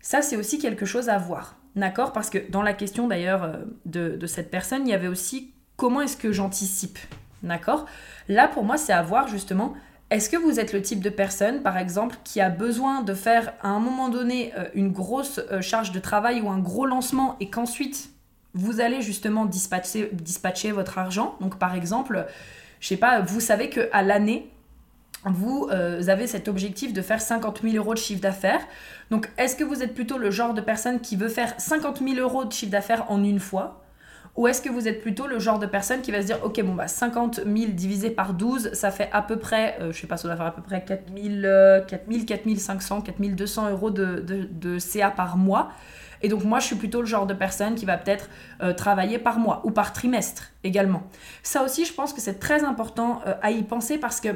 [0.00, 1.56] Ça, c'est aussi quelque chose à voir.
[1.74, 2.12] D'accord?
[2.12, 6.00] Parce que dans la question d'ailleurs de, de cette personne, il y avait aussi comment
[6.00, 6.98] est-ce que j'anticipe?
[7.42, 7.86] D'accord?
[8.28, 9.74] Là, pour moi, c'est à voir justement
[10.10, 13.52] est-ce que vous êtes le type de personne, par exemple, qui a besoin de faire
[13.62, 17.36] à un moment donné euh, une grosse euh, charge de travail ou un gros lancement
[17.40, 18.10] et qu'ensuite
[18.54, 21.34] vous allez justement dispatcher, votre argent?
[21.40, 22.24] Donc par exemple,
[22.80, 24.48] je sais pas, vous savez qu'à l'année,
[25.24, 28.64] vous euh, avez cet objectif de faire 50 000 euros de chiffre d'affaires.
[29.10, 32.20] Donc est-ce que vous êtes plutôt le genre de personne qui veut faire 50 000
[32.20, 33.82] euros de chiffre d'affaires en une fois?
[34.36, 36.62] Ou est-ce que vous êtes plutôt le genre de personne qui va se dire, ok,
[36.62, 40.06] bon, bah 50 000 divisé par 12, ça fait à peu près, euh, je sais
[40.06, 44.20] pas, ça doit faire à peu près 4 000, 4 500, 4 200 euros de,
[44.20, 45.70] de, CA par mois.
[46.22, 48.28] Et donc moi, je suis plutôt le genre de personne qui va peut-être
[48.62, 51.04] euh, travailler par mois ou par trimestre également.
[51.42, 54.28] Ça aussi, je pense que c'est très important euh, à y penser parce que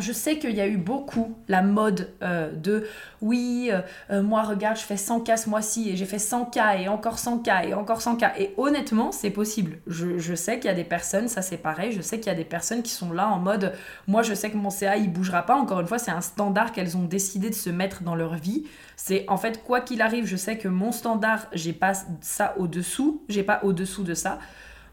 [0.00, 2.86] je sais qu'il y a eu beaucoup la mode euh, de
[3.20, 3.80] oui, euh,
[4.10, 7.68] euh, moi regarde, je fais 100K ce mois-ci et j'ai fait 100K et encore 100K
[7.68, 8.32] et encore 100K.
[8.38, 9.78] Et honnêtement, c'est possible.
[9.86, 12.38] Je, sais qu'il y a des personnes, ça c'est pareil, je sais qu'il y a
[12.38, 13.72] des personnes qui sont là en mode
[14.06, 15.56] moi je sais que mon CA il bougera pas.
[15.56, 18.64] Encore une fois, c'est un standard qu'elles ont décidé de se mettre dans leur vie.
[18.96, 23.22] C'est en fait quoi qu'il arrive, je sais que mon standard, j'ai pas ça au-dessous,
[23.28, 24.38] j'ai pas au-dessous de ça.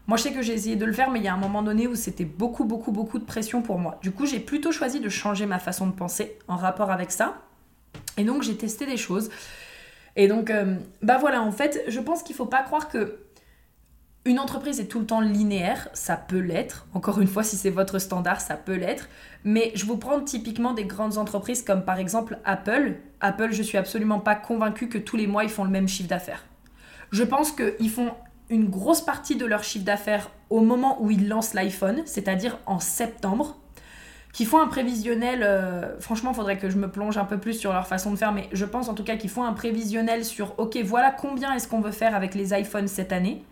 [0.06, 1.62] Moi, je sais que j'ai essayé de le faire, mais il y a un moment
[1.62, 3.98] donné où c'était beaucoup, beaucoup, beaucoup de pression pour moi.
[4.02, 7.42] Du coup, j'ai plutôt choisi de changer ma façon de penser en rapport avec ça.
[8.16, 9.30] Et donc, j'ai testé des choses.
[10.14, 13.18] Et donc, euh, bah voilà, en fait, je pense qu'il faut pas croire que
[14.26, 16.86] une entreprise est tout le temps linéaire, ça peut l'être.
[16.94, 19.08] Encore une fois, si c'est votre standard, ça peut l'être.
[19.44, 22.96] Mais je vous prends typiquement des grandes entreprises comme par exemple Apple.
[23.20, 26.08] Apple, je suis absolument pas convaincue que tous les mois ils font le même chiffre
[26.08, 26.44] d'affaires.
[27.12, 28.10] Je pense qu'ils font
[28.50, 32.78] une grosse partie de leur chiffre d'affaires au moment où ils lancent l'iPhone, c'est-à-dire en
[32.78, 33.56] septembre,
[34.32, 37.54] qui font un prévisionnel, euh, franchement, il faudrait que je me plonge un peu plus
[37.54, 40.24] sur leur façon de faire, mais je pense en tout cas qu'ils font un prévisionnel
[40.24, 43.42] sur, ok, voilà combien est-ce qu'on veut faire avec les iPhones cette année.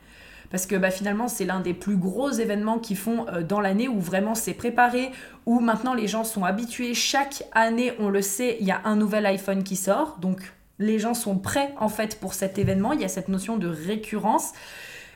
[0.51, 3.89] Parce que bah, finalement, c'est l'un des plus gros événements qu'ils font euh, dans l'année
[3.89, 5.11] où vraiment c'est préparé,
[5.47, 6.95] où maintenant les gens sont habitués.
[6.95, 10.19] Chaque année, on le sait, il y a un nouvel iPhone qui sort.
[10.21, 12.93] Donc les gens sont prêts en fait pour cet événement.
[12.93, 14.53] Il y a cette notion de récurrence.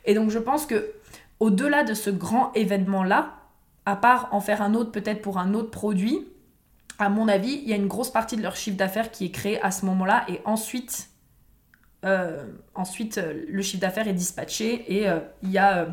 [0.05, 0.93] Et donc je pense que
[1.41, 3.35] au-delà de ce grand événement-là,
[3.87, 6.27] à part en faire un autre peut-être pour un autre produit,
[6.99, 9.31] à mon avis, il y a une grosse partie de leur chiffre d'affaires qui est
[9.31, 11.11] créé à ce moment-là et ensuite,
[12.05, 12.45] euh,
[12.75, 15.89] ensuite euh, le chiffre d'affaires est dispatché et euh, il y a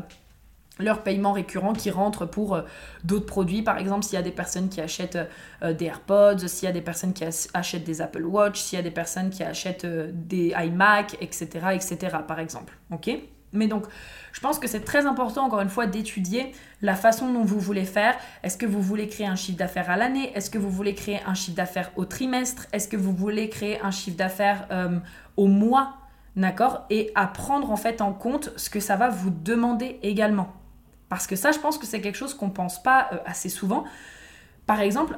[0.78, 2.62] leur paiement récurrent qui rentre pour euh,
[3.04, 3.62] d'autres produits.
[3.62, 5.18] Par exemple, s'il y a des personnes qui achètent
[5.62, 8.80] euh, des AirPods, s'il y a des personnes qui achètent des Apple Watch, s'il y
[8.80, 12.74] a des personnes qui achètent euh, des iMac, etc., etc., par exemple.
[12.90, 13.10] Ok?
[13.52, 13.86] Mais donc,
[14.32, 17.84] je pense que c'est très important, encore une fois, d'étudier la façon dont vous voulez
[17.84, 18.14] faire.
[18.42, 20.30] Est-ce que vous voulez créer un chiffre d'affaires à l'année?
[20.34, 22.66] Est-ce que vous voulez créer un chiffre d'affaires au trimestre?
[22.72, 24.66] Est-ce que vous voulez créer un chiffre d'affaires
[25.36, 25.94] au mois?
[26.34, 26.84] D'accord?
[26.90, 30.52] Et à prendre en fait en compte ce que ça va vous demander également.
[31.08, 33.84] Parce que ça, je pense que c'est quelque chose qu'on pense pas euh, assez souvent.
[34.66, 35.16] Par exemple,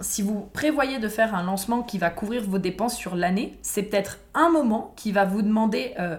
[0.00, 3.82] si vous prévoyez de faire un lancement qui va couvrir vos dépenses sur l'année, c'est
[3.82, 5.94] peut-être un moment qui va vous demander...
[5.98, 6.16] Euh,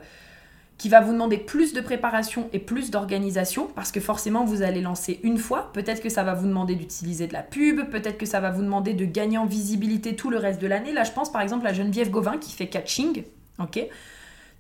[0.78, 4.82] qui va vous demander plus de préparation et plus d'organisation parce que forcément vous allez
[4.82, 5.72] lancer une fois.
[5.72, 8.62] Peut-être que ça va vous demander d'utiliser de la pub, peut-être que ça va vous
[8.62, 10.92] demander de gagner en visibilité tout le reste de l'année.
[10.92, 13.24] Là, je pense par exemple à Geneviève Gauvin qui fait catching.
[13.58, 13.88] Ok?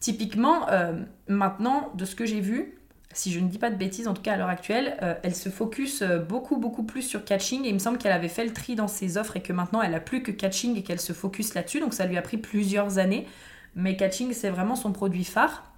[0.05, 0.93] Typiquement, euh,
[1.27, 2.77] maintenant, de ce que j'ai vu,
[3.11, 5.33] si je ne dis pas de bêtises, en tout cas à l'heure actuelle, euh, elle
[5.33, 7.65] se focus euh, beaucoup, beaucoup plus sur catching.
[7.65, 9.81] Et il me semble qu'elle avait fait le tri dans ses offres et que maintenant
[9.81, 11.79] elle a plus que catching et qu'elle se focus là-dessus.
[11.79, 13.25] Donc ça lui a pris plusieurs années.
[13.73, 15.71] Mais catching, c'est vraiment son produit phare.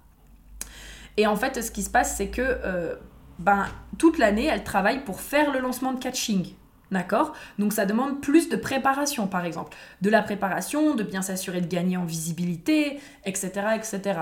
[1.16, 2.98] Et en fait, ce qui se passe, c'est que
[3.38, 3.64] ben,
[3.96, 6.52] toute l'année, elle travaille pour faire le lancement de catching.
[6.90, 7.34] D'accord?
[7.58, 9.76] Donc ça demande plus de préparation, par exemple.
[10.00, 13.50] De la préparation, de bien s'assurer de gagner en visibilité, etc.
[13.76, 14.20] etc.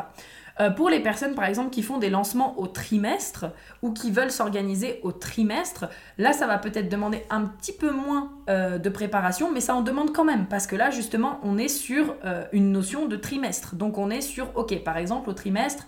[0.59, 3.47] Euh, pour les personnes, par exemple, qui font des lancements au trimestre
[3.83, 5.87] ou qui veulent s'organiser au trimestre,
[6.19, 9.83] là, ça va peut-être demander un petit peu moins euh, de préparation, mais ça en
[9.83, 12.17] demande quand même, parce que là, justement, on est sur
[12.53, 13.77] une notion de trimestre.
[13.77, 15.87] Donc on est sur, ok, par exemple, au trimestre,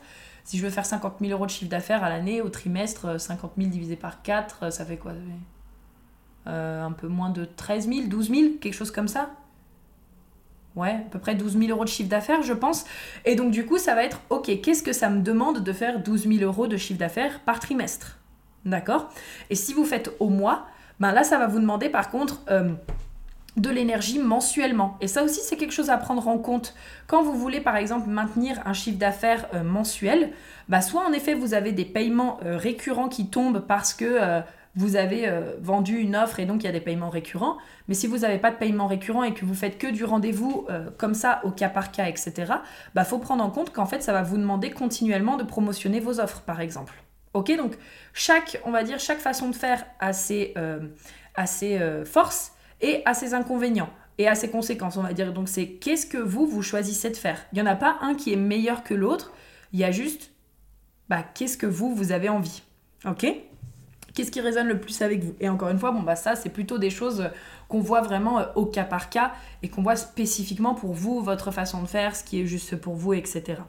[0.48, 3.50] si je veux faire 50 000 euros de chiffre d'affaires à l'année, au trimestre, 50
[3.50, 5.12] euh, 000 divisé par 4, euh, ça fait quoi?
[6.48, 9.30] Euh, Un peu moins de 13 000, 12 000, quelque chose comme ça
[10.76, 12.84] Ouais, à peu près 12 000 euros de chiffre d'affaires, je pense.
[13.24, 16.00] Et donc, du coup, ça va être, ok, qu'est-ce que ça me demande de faire
[16.00, 18.18] 12 000 euros de chiffre d'affaires par trimestre?
[18.64, 19.11] D'accord?
[19.50, 20.66] Et si vous faites au mois,
[21.00, 22.42] ben là, ça va vous demander, par contre,
[23.58, 24.96] de l'énergie mensuellement.
[25.00, 26.74] Et ça aussi, c'est quelque chose à prendre en compte.
[27.06, 30.30] Quand vous voulez, par exemple, maintenir un chiffre d'affaires euh, mensuel,
[30.68, 34.40] bah, soit en effet, vous avez des paiements euh, récurrents qui tombent parce que euh,
[34.78, 37.58] vous avez vendu une offre et donc il y a des paiements récurrents.
[37.88, 40.66] Mais si vous n'avez pas de paiement récurrent et que vous faites que du rendez-vous
[40.96, 42.54] comme ça, au cas par cas, etc.,
[42.94, 46.20] bah, faut prendre en compte qu'en fait, ça va vous demander continuellement de promotionner vos
[46.20, 46.94] offres, par exemple.
[47.34, 47.76] Ok, donc
[48.14, 50.54] chaque, on va dire, chaque façon de faire a ses,
[51.34, 55.32] a ses forces et à ses inconvénients et ses conséquences, on va dire.
[55.32, 57.44] Donc c'est qu'est-ce que vous, vous choisissez de faire?
[57.52, 59.32] Il n'y en a pas un qui est meilleur que l'autre,
[59.72, 60.32] il y a juste
[61.08, 62.62] bah, qu'est-ce que vous, vous avez envie.
[63.04, 63.26] Ok?
[64.18, 66.48] Qu'est-ce qui résonne le plus avec vous Et encore une fois, bon bah ça c'est
[66.48, 67.31] plutôt des choses
[67.68, 69.31] qu'on voit vraiment euh, au cas par cas
[69.62, 72.96] et qu'on voit spécifiquement pour vous, votre façon de faire, ce qui est juste pour
[72.96, 73.61] vous, etc.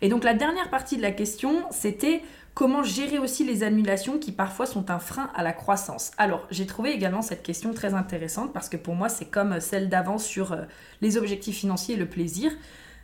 [0.00, 2.22] Et donc la dernière partie de la question, c'était
[2.54, 6.64] Comment gérer aussi les annulations qui parfois sont un frein à la croissance Alors, j'ai
[6.64, 10.52] trouvé également cette question très intéressante parce que pour moi, c'est comme celle d'avant sur
[10.52, 10.62] euh,
[11.02, 12.50] les objectifs financiers et le plaisir.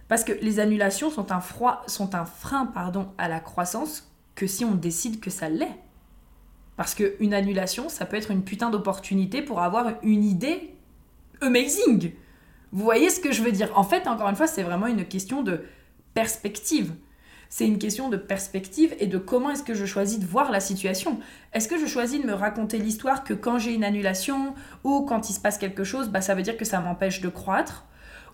[0.09, 4.47] Parce que les annulations sont un, froid, sont un frein pardon, à la croissance que
[4.47, 5.82] si on décide que ça l'est.
[6.77, 10.75] Parce qu'une annulation, ça peut être une putain d'opportunité pour avoir une idée
[11.41, 12.13] amazing.
[12.73, 13.71] Vous voyez ce que je veux dire?
[13.77, 15.65] En fait, encore une fois, c'est vraiment une question de
[16.15, 16.93] perspective
[17.53, 20.59] c'est une question de perspective et de comment est-ce que je choisis de voir la
[20.59, 21.21] situation.
[21.53, 24.55] Est-ce que je choisis de me raconter l'histoire que quand j'ai une annulation
[24.85, 27.29] ou quand il se passe quelque chose, bah, ça veut dire que ça m'empêche de
[27.29, 27.85] croître?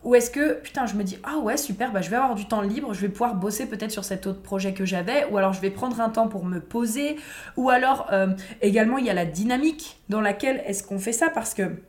[0.04, 2.46] Ou est-ce que, putain, je me dis, ah ouais, super, bah, je vais avoir du
[2.46, 5.52] temps libre, je vais pouvoir bosser peut-être sur cet autre projet que j'avais, ou alors
[5.52, 7.16] je vais prendre un temps pour me poser,
[7.56, 8.28] ou alors euh,
[8.62, 11.82] également il y a la dynamique dans laquelle est-ce qu'on fait ça, parce que,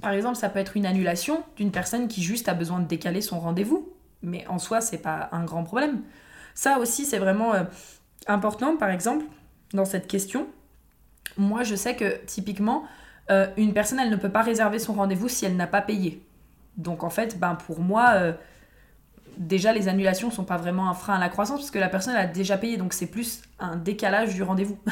[0.00, 3.20] par exemple, ça peut être une annulation d'une personne qui juste a besoin de décaler
[3.20, 3.88] son rendez-vous,
[4.22, 6.02] mais en soi, c'est pas un grand problème.
[6.54, 7.64] Ça aussi, c'est vraiment euh,
[8.26, 9.24] important, par exemple,
[9.72, 10.46] dans cette question.
[11.36, 12.84] Moi, je sais que typiquement,
[13.30, 16.22] euh, une personne, elle ne peut pas réserver son rendez-vous si elle n'a pas payé.
[16.80, 18.32] Donc, en fait, ben, pour moi, euh,
[19.36, 21.88] déjà, les annulations ne sont pas vraiment un frein à la croissance parce que la
[21.88, 22.76] personne a déjà payé.
[22.76, 24.78] Donc, c'est plus un décalage du rendez-vous.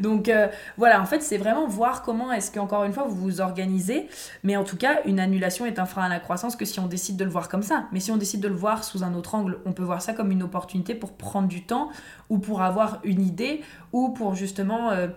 [0.00, 3.40] Donc euh, voilà, en fait, c'est vraiment voir comment est-ce qu'encore une fois vous vous
[3.40, 4.08] organisez.
[4.42, 6.86] Mais en tout cas, une annulation est un frein à la croissance que si on
[6.86, 7.86] décide de le voir comme ça.
[7.92, 10.12] Mais si on décide de le voir sous un autre angle, on peut voir ça
[10.12, 11.90] comme une opportunité pour prendre du temps
[12.28, 15.08] ou pour avoir une idée ou pour justement euh,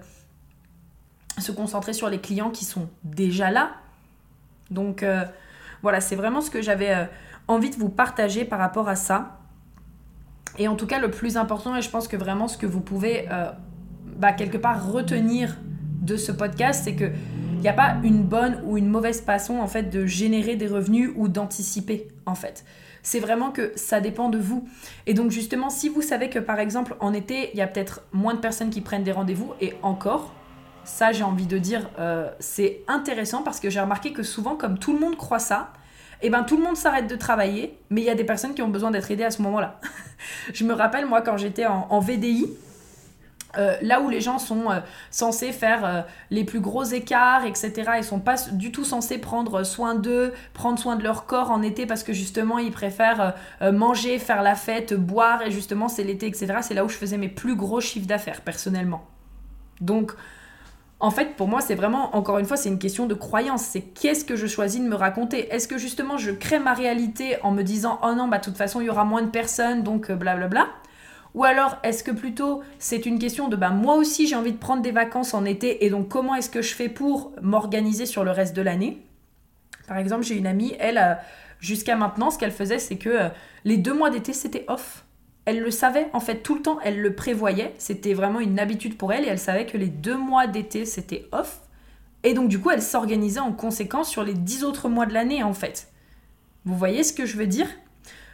[1.40, 3.72] se concentrer sur les clients qui sont déjà là.
[4.70, 5.04] Donc
[5.82, 7.10] voilà, c'est vraiment ce que j'avais
[7.48, 9.40] envie de vous partager par rapport à ça.
[10.58, 12.82] Et en tout cas, le plus important, et je pense que vraiment ce que vous
[12.82, 13.28] pouvez
[14.18, 15.58] bah, quelque part retenir
[16.02, 17.12] de ce podcast, c'est que
[17.58, 20.68] il n'y a pas une bonne ou une mauvaise façon en fait de générer des
[20.68, 22.64] revenus ou d'anticiper en fait.
[23.02, 24.68] C'est vraiment que ça dépend de vous.
[25.08, 28.02] Et donc justement, si vous savez que par exemple en été, il y a peut-être
[28.12, 30.34] moins de personnes qui prennent des rendez-vous et encore,
[30.88, 34.80] ça j'ai envie de dire, euh, c'est intéressant parce que j'ai remarqué que souvent comme
[34.80, 35.74] tout le monde croit ça,
[36.22, 38.56] et eh ben tout le monde s'arrête de travailler, mais il y a des personnes
[38.56, 39.80] qui ont besoin d'être aidées à ce moment-là.
[40.54, 42.48] je me rappelle moi quand j'étais en VDI,
[43.60, 44.80] euh, là où les gens sont euh,
[45.12, 49.94] censés faire les plus gros écarts, etc., ils sont pas du tout censés prendre soin
[49.94, 54.42] d'eux, prendre soin de leur corps en été parce que justement ils préfèrent manger, faire
[54.42, 56.56] la fête, boire et justement c'est l'été, etc.
[56.62, 59.06] C'est là où je faisais mes plus gros chiffres d'affaires personnellement.
[59.82, 60.14] Donc,
[61.00, 63.62] en fait, pour moi, c'est vraiment, encore une fois, c'est une question de croyance.
[63.62, 65.48] C'est qu'est-ce que je choisis de me raconter?
[65.54, 68.58] Est-ce que justement je crée ma réalité en me disant oh non, bah de toute
[68.58, 70.68] façon il y aura moins de personnes, donc blablabla bla, bla?
[71.36, 74.58] Ou alors, est-ce que plutôt c'est une question de bah, moi aussi j'ai envie de
[74.58, 78.24] prendre des vacances en été et donc comment est-ce que je fais pour m'organiser sur
[78.24, 79.04] le reste de l'année?
[79.88, 81.14] Par exemple, j'ai une amie, elle, euh,
[81.60, 83.30] jusqu'à maintenant, ce qu'elle faisait, c'est que euh,
[83.64, 85.06] les deux mois d'été, c'était off.
[85.48, 87.74] Elle le savait, en fait, tout le temps, elle le prévoyait.
[87.78, 91.26] C'était vraiment une habitude pour elle et elle savait que les deux mois d'été, c'était
[91.32, 91.62] off.
[92.24, 95.44] Et donc, du coup, elle s'organisait en conséquence sur les dix autres mois de l'année,
[95.44, 95.88] en fait.
[96.66, 97.70] Vous voyez ce que je veux dire?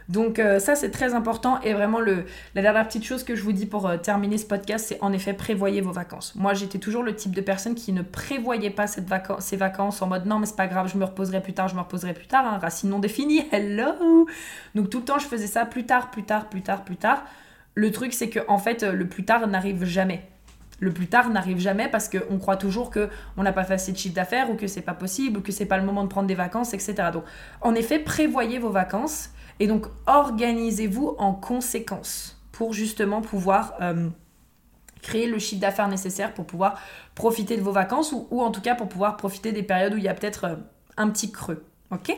[0.08, 3.42] Donc euh, ça c'est très important et vraiment le, la dernière petite chose que je
[3.42, 6.34] vous dis pour euh, terminer ce podcast c'est en effet prévoyez vos vacances.
[6.34, 9.06] Moi j'étais toujours le type de personne qui ne prévoyait pas cette
[9.38, 11.74] ces vacances en mode non mais c'est pas grave je me reposerai plus tard, je
[11.74, 14.26] me reposerai plus tard, hein, racine non définie, hello
[14.74, 17.24] Donc tout le temps je faisais ça plus tard, plus tard, plus tard, plus tard.
[17.74, 20.28] Le truc c'est que en fait le plus tard n'arrive jamais
[20.80, 23.92] le plus tard n'arrive jamais parce qu'on croit toujours que on n'a pas fait assez
[23.92, 26.08] de chiffre d'affaires ou que c'est pas possible ou que c'est pas le moment de
[26.08, 26.94] prendre des vacances, etc.
[27.12, 27.24] Donc,
[27.60, 34.08] en effet, prévoyez vos vacances et donc, organisez-vous en conséquence pour justement pouvoir euh,
[35.02, 36.78] créer le chiffre d'affaires nécessaire pour pouvoir
[37.14, 40.04] profiter de vos vacances ou, en tout cas pour pouvoir profiter des périodes où il
[40.04, 40.56] y a peut-être euh,
[40.96, 41.64] un petit creux.
[41.94, 42.16] Ok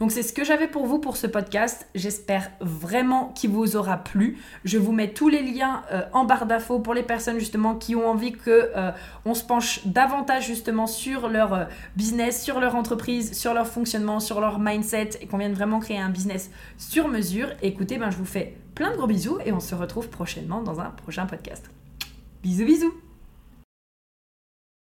[0.00, 1.88] Donc c'est ce que j'avais pour vous pour ce podcast.
[1.94, 4.38] J'espère vraiment qu'il vous aura plu.
[4.64, 7.96] Je vous mets tous les liens euh, en barre d'infos pour les personnes justement qui
[7.96, 8.90] ont envie que euh,
[9.24, 11.64] on se penche davantage justement sur leur euh,
[11.96, 15.98] business, sur leur entreprise, sur leur fonctionnement, sur leur mindset et qu'on vienne vraiment créer
[15.98, 17.48] un business sur mesure.
[17.62, 20.80] écoutez, ben je vous fais plein de gros bisous et on se retrouve prochainement dans
[20.80, 21.70] un prochain podcast.
[22.42, 23.03] Bisous bisous